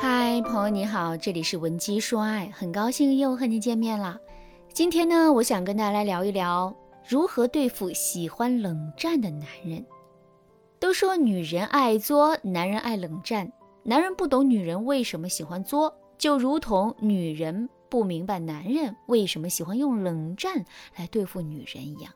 [0.00, 4.16] 嗨，朋友你好，这里是文姬说爱，很高兴又和你见面了。
[4.72, 6.72] 今天呢，我想跟大家来聊一聊
[7.08, 9.84] 如何对付喜欢冷战的男人。
[10.78, 13.50] 都说女人爱作，男人爱冷战。
[13.82, 20.64] 男人不懂女人为什么喜欢作，就如同女人不明白男人为什么喜欢用冷战
[20.96, 22.12] 来对付女人一样。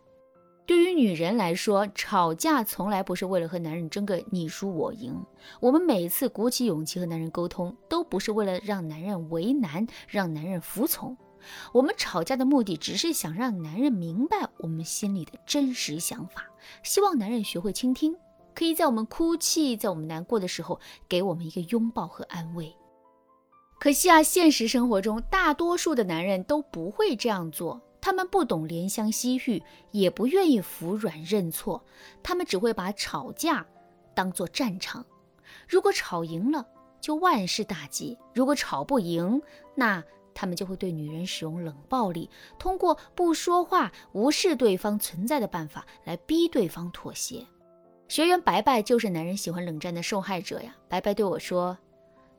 [0.64, 5.20] 对于女人来说，吵架从来不是为了和男人争个你输我赢。
[5.60, 11.16] 我们每次鼓起勇气和男人沟通，都不是为了让男人为难，让男人服从。
[11.72, 16.46] 我们吵架的目的，只是想让男人明白我们心里的真实想法，
[16.84, 18.14] 希望男人学会倾听，
[18.54, 22.72] 可以在我们哭泣、在我们难过的时候，给我们一个拥抱和安慰。
[23.80, 27.80] 可惜啊，现实生活中，大多数的男人都不会这样做。
[28.02, 31.82] 他们不懂怜香惜玉，也不愿意服软认错，
[32.22, 33.64] 他们只会把吵架
[34.12, 35.06] 当做战场。
[35.68, 36.66] 如果吵赢了，
[37.00, 39.40] 就万事大吉；如果吵不赢，
[39.76, 40.02] 那
[40.34, 47.46] 他们就会对女人使用冷暴力，通过不说话、无视对方存在的办法来逼对方妥协。
[48.08, 50.74] 学员白白就是男人喜欢冷战的受害者呀。
[50.88, 51.78] 白白对我说：“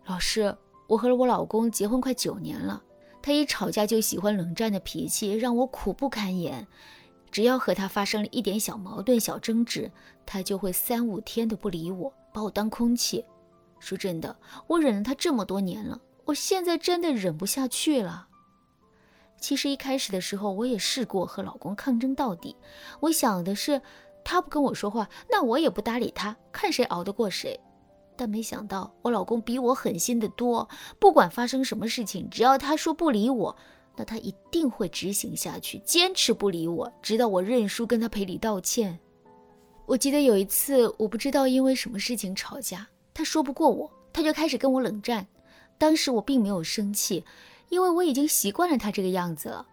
[0.06, 0.56] 老师，
[0.88, 2.84] 我和我老公结婚快九年了。”
[3.24, 6.68] 他一吵架就喜欢冷战的脾气，让我苦不堪言。
[7.32, 9.90] 只要和他发生了一点小矛盾、小争执，
[10.26, 13.24] 他就会三五天都不理我，把我当空气。
[13.80, 14.36] 说真的，
[14.68, 18.28] 我忍了他这么多年了，我现在真的忍不下去了。
[19.40, 22.56] 其实一开始的时候，我也试过和老公抗争到底。
[23.00, 23.82] 我想的是，
[24.26, 27.58] 他不跟我说话，那我也不搭理他，看谁熬得过谁。
[28.16, 30.68] 但没想到，我老公比我狠心的多。
[31.00, 33.56] 不管发生什么事情，只要他说不理我，
[33.96, 39.00] 那他一定会执行下去，坚持不理我，直到我认输，跟他赔礼道歉。
[39.86, 45.28] 我记得有一次，我不知道因为什么事情吵架，他说不过我，他就开始跟我冷战。
[45.78, 47.26] 当时我并没有生气，
[47.70, 49.68] 因为我已经习惯了他这个样子了。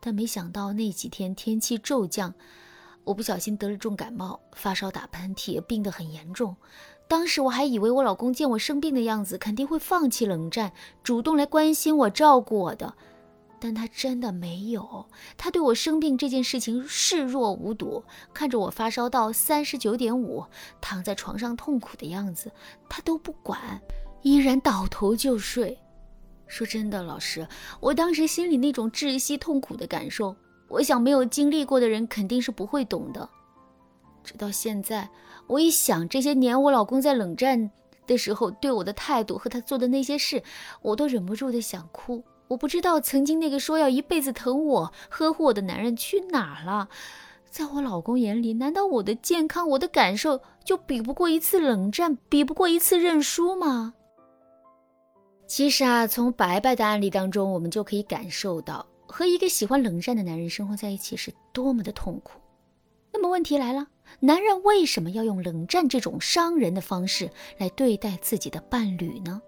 [0.00, 2.34] 但没想到那几天天气骤降，
[3.04, 6.56] 我不小心得了重感冒，发烧、打喷嚏，病得很严重。
[7.12, 12.94] 当时我还以为我老公见我生病的样子，肯定会放弃冷战，主动来关心我、照顾我的，
[13.60, 15.04] 但他真的没有。
[15.36, 18.02] 他对我生病这件事情视若无睹，
[18.32, 20.42] 看着我发烧到三十九点五，
[20.80, 22.50] 躺在床上痛苦的样子，
[22.88, 23.60] 他都不管，
[24.22, 25.78] 依然倒头就睡。
[26.46, 27.46] 说真的，老师，
[27.78, 30.34] 我当时心里那种窒息痛苦的感受，
[30.66, 33.28] 我想没有经历过的人肯定是不会懂的。
[34.22, 35.08] 直到现在，
[35.46, 37.70] 我一想这些年我老公在冷战
[38.06, 40.42] 的时候对我的态度和他做的那些事，
[40.80, 42.22] 我都忍不住的想哭。
[42.48, 46.88] 我不知道曾经那个说要一辈子疼我、呵护我的男人去哪儿了。
[47.50, 53.94] 在我老公眼里，难道我的健康、我的感受就比不过一次冷战，比不过一次认输吗？
[55.46, 62.40] 其实啊，从白白的案例当中，我们就可以感受到，和一个喜欢冷战的男人生活在一起是多么的痛苦。
[63.12, 63.86] 那么问题来了。
[64.20, 69.42] 男人为什么要用冷战这种伤人的方式来对待自己的伴侣呢？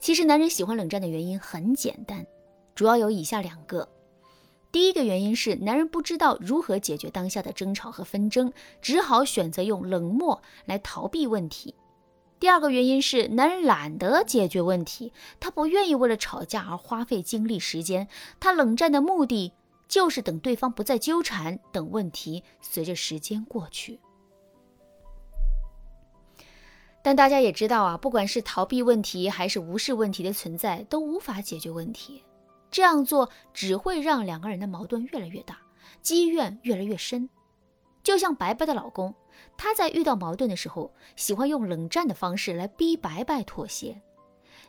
[0.00, 2.24] 其实，男人喜欢冷战的原因很简单，
[2.74, 3.88] 主要有以下两个。
[4.70, 11.74] 第一个原因是，男人不知道如何解决当下的争吵和纷争，只好选择用冷漠来逃避问题。
[12.38, 18.06] 第二个原因是，男人懒得解决问题，他不愿意为了吵架而花费精力时间，
[18.38, 19.52] 他冷战的目的。
[19.88, 23.98] 就是等对方不再纠缠，等问题随着时间过去。
[27.02, 32.22] 但大家也知道啊，不管是逃避问题还是无视问题的存在，都无法解决问题。
[32.70, 35.58] 这样做只会让两个人的矛盾越来越大，
[36.02, 37.30] 积怨越来越深。
[38.02, 39.14] 就像白白的老公，
[39.56, 43.98] 他在遇到矛盾的时候，喜欢用冷战的方式来逼白白妥协。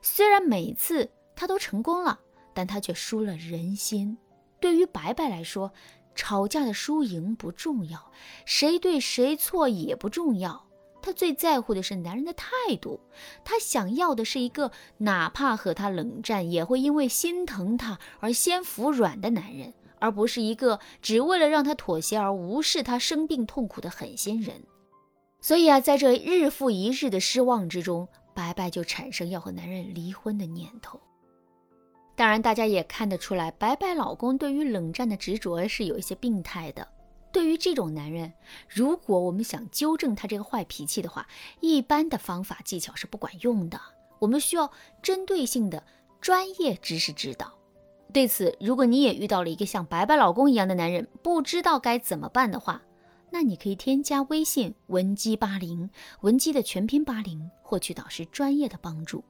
[0.01, 2.17] 虽然每次他都成功了，
[2.53, 4.17] 但他却输了人心。
[4.59, 5.71] 对于白白来说，
[6.15, 8.11] 吵架的输赢不重要，
[8.45, 10.65] 谁对谁错也不重要。
[11.01, 12.47] 他最在乎的是男人的态
[12.81, 12.99] 度，
[13.45, 24.63] 他想要的是一个哪怕和他冷战，也会因为心疼他而先服软的男人，而不是一个只为了让他妥协而无视他生病痛苦的狠心人。
[25.39, 30.99] 所以啊，在这日复一日的失望之中，白白就产生要和男人离婚的念头。
[32.19, 36.85] 当然，大家也看得出来，白白老公对于冷战的执着是有一些病态的。
[37.31, 38.33] 对于这种男人，
[38.67, 41.25] 如果我们想纠正他这个坏脾气的话，
[41.61, 43.79] 一般的方法技巧是不管用的。
[44.19, 44.69] 我们需要
[45.01, 45.81] 针对性的
[46.19, 47.53] 专业知识指导。
[48.11, 52.81] 对此，如果你也遇到了一个像白白老公一样的男人，不知道该怎么办的话，
[53.31, 55.89] 那你可以添加微信文姬八零，
[56.19, 59.23] 文姬的全拼八零，获取导师专业的帮助。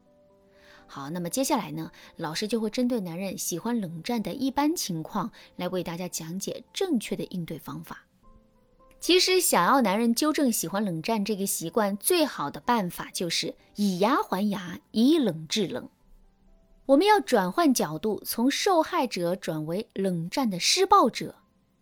[0.91, 8.05] 好，那么接下来呢，老师就会针对男人喜欢冷战的一般情况，来为大家讲解正确的应对方法。
[8.99, 15.87] 其实，想要男人纠正喜欢冷战这个习惯，最好的办法就是以牙还牙，以冷制冷。
[16.87, 21.35] 我们要转换角度，从受害者转为冷战的施暴者。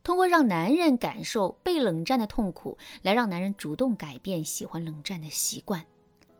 [0.03, 5.85] 通过让男人感受被冷战的痛苦，来让男人主动改变喜欢冷战的习惯，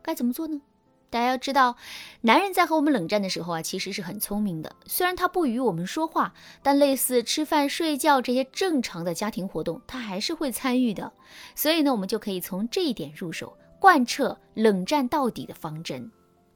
[0.02, 0.60] 该怎么做呢？
[1.10, 1.76] 大家要知道，
[2.20, 4.76] 男人在和我们冷战的时候啊，其实是很聪明的。
[4.86, 11.12] 虽然他不与我们说话，但类似吃饭、睡觉这些正常的家庭活动，他还是会参与的。
[11.54, 16.10] 所以呢，我们就可以从这一点入手，贯彻冷战到底的方针。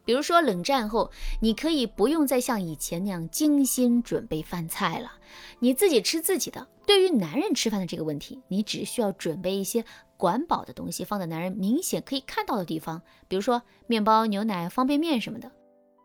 [0.04, 1.10] 比如说，冷战后，
[1.40, 5.12] 你可以不用再像以前那样精心准备饭菜了，
[5.60, 6.66] 你自己吃自己的。
[6.84, 9.84] 对于男人吃饭的这个问题，你只需要准备一些
[10.23, 15.51] 管饱的东西，放在男人明显可以看到的地方，比如说面包、牛奶、方便面什么的。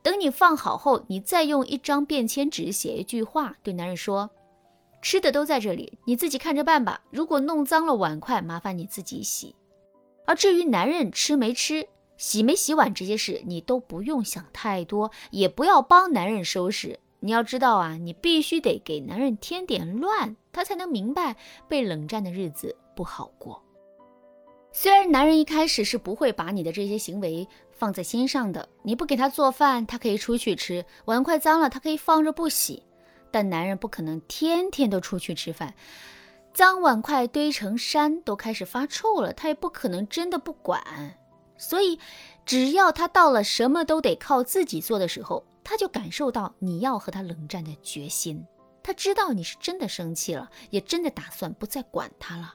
[0.01, 4.31] 等你放好后，你再用一张便签纸写一句话，对男人说
[5.03, 6.99] ：“吃的都在这里，你自己看着办吧。
[7.11, 9.55] 如果弄脏了碗筷，麻烦你自己洗。”
[10.25, 11.87] 而至于男人吃没吃，
[12.17, 16.99] 洗没洗碗这些事，你都不用想太多，也不要帮男人收拾。
[17.19, 21.35] 你要知道啊，你必须得给男人添点乱，他才能明白
[21.67, 23.61] 被冷战的日子不好过。
[24.79, 32.83] 虽然男人一开始是不会把你的这些行为放在心上的，你不给他做饭，他可以出去吃；碗筷脏了，他可以放着不洗。
[33.31, 35.73] 但男人不可能天天都出去吃饭，
[36.53, 40.79] 脏碗筷堆成山，都开始发臭了，他也不可能真的不管。
[41.57, 41.99] 所以，
[42.45, 48.45] 只要他到了什么都得靠自己做的时候，他就感受到你要和他冷战的决心。
[48.83, 52.53] 他知道你是真的生气了，也真的打算不再管他了。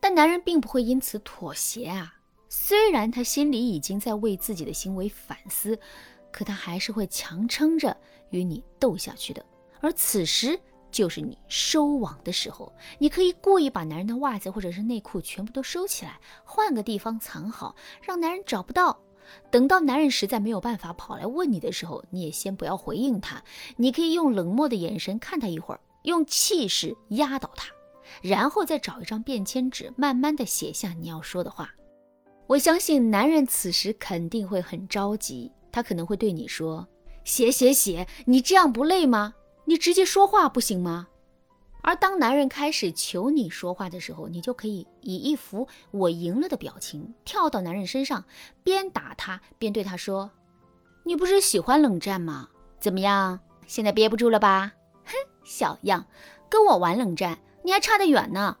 [0.00, 2.14] 但男人并不会因此妥协啊！
[2.48, 5.78] 虽然他心里已经在为自己的行为反思，
[6.32, 7.96] 可他还是会强撑着
[8.30, 9.44] 与你斗下去的。
[9.80, 10.58] 而此时，
[10.90, 18.98] 就是你收网的时候，你可以故意把男人的袜子或者是内裤全部都收起来，换个地方藏好，让男人找不到。
[19.48, 23.40] 等到男人实在没有办法跑来问你的时候，你也先不要回应他，
[23.76, 27.68] 你可以用冷漠的眼神看他一会儿，用气势压倒他，
[28.22, 31.74] 然后再找一张便签纸，慢慢的写下你要说的话。
[32.46, 36.88] 我相信男人此时肯定会很着急，他可能会对你说
[37.24, 39.34] ：“写写写，你这样不累吗？”
[39.66, 41.06] 你直接说话不行吗？
[41.82, 48.24] 而当男人开始求你说话的时候，你就可以以一副我赢了的表情跳到男人身上，
[48.64, 50.30] 边打他边对他说
[51.04, 52.48] ：“你不是喜欢冷战吗？
[52.80, 54.72] 怎么样，现在憋不住了吧？
[55.04, 55.12] 哼，
[55.44, 56.04] 小样，
[56.48, 58.56] 跟我玩冷战，你还差得远呢。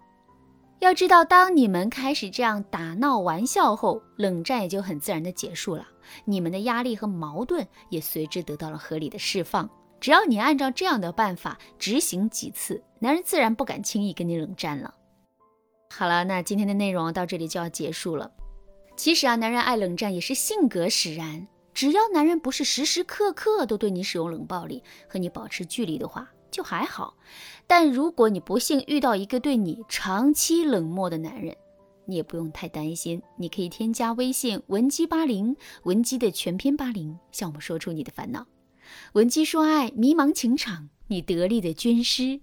[0.78, 5.86] 要知道，当你们开始这样打闹玩笑后，冷战也就很自然的结束了，
[6.24, 9.68] 你们的压力和矛盾也随之得到了合理的释放。”
[10.00, 14.94] 只要你按照这样的办法执行几次，男人自然不敢轻易跟你冷战了。
[15.92, 18.30] 好了，那今天的内容到这里就要结束了。
[18.96, 21.46] 其实啊，男人爱冷战也是性格使然。
[21.74, 27.14] 只要男人不是时时刻刻都对你使用冷暴力，和你保持距离的话，就还好。
[27.66, 31.56] 但如果你不幸遇到一个对你长期冷漠的男人，
[32.04, 38.46] 你也不用太担心，你可以添加微信文姬八零，文姬的全拼八零，向我们说出你的烦恼。
[39.12, 42.40] 文姬说爱，迷茫情场，你得力的军师。